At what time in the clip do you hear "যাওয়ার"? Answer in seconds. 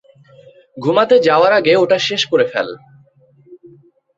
1.19-1.51